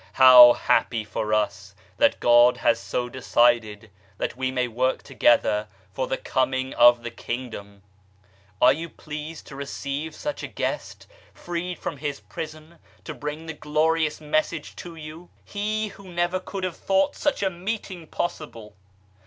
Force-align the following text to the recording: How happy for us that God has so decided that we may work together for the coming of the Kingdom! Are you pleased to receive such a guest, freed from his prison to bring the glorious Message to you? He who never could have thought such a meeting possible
How 0.13 0.53
happy 0.53 1.03
for 1.03 1.31
us 1.31 1.75
that 1.97 2.19
God 2.19 2.57
has 2.57 2.79
so 2.79 3.07
decided 3.07 3.91
that 4.17 4.35
we 4.35 4.49
may 4.49 4.67
work 4.67 5.03
together 5.03 5.67
for 5.93 6.07
the 6.07 6.17
coming 6.17 6.73
of 6.73 7.03
the 7.03 7.11
Kingdom! 7.11 7.83
Are 8.59 8.73
you 8.73 8.89
pleased 8.89 9.45
to 9.45 9.55
receive 9.55 10.15
such 10.15 10.41
a 10.41 10.47
guest, 10.47 11.05
freed 11.35 11.77
from 11.77 11.97
his 11.97 12.19
prison 12.19 12.79
to 13.03 13.13
bring 13.13 13.45
the 13.45 13.53
glorious 13.53 14.19
Message 14.19 14.75
to 14.77 14.95
you? 14.95 15.29
He 15.45 15.89
who 15.89 16.11
never 16.11 16.39
could 16.39 16.63
have 16.63 16.77
thought 16.77 17.15
such 17.15 17.43
a 17.43 17.51
meeting 17.51 18.07
possible 18.07 18.73